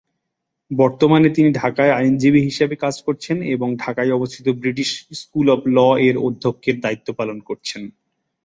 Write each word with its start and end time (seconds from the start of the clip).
বর্তমানে 0.71 1.29
তিনি 1.29 1.49
ঢাকায় 1.53 1.95
আইনজীবী 1.95 2.41
হিসেবে 2.43 2.75
কাজ 2.75 2.95
করছেন 3.05 3.37
এবং 3.55 3.67
ঢাকায় 3.75 4.11
অবস্থিত 4.11 4.45
ব্রিটিশ 4.61 4.89
স্কুল 5.13 5.47
অব 5.49 5.61
ল 5.67 5.77
এর 6.07 6.15
অধ্যক্ষের 6.27 6.75
দায়িত্ব 6.79 7.07
পালন 7.19 7.37
করছেন। 7.47 7.81